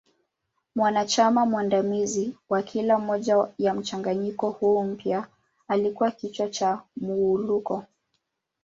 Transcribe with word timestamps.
Mwanachama 0.75 1.45
mwandamizi 1.45 2.35
wa 2.49 2.61
kila 2.61 2.99
moja 2.99 3.47
ya 3.57 3.73
mgawanyiko 3.73 4.49
huu 4.49 4.83
mpya 4.83 5.27
alikua 5.67 6.11
kichwa 6.11 6.49
cha 6.49 6.81
Muwuluko. 6.95 7.85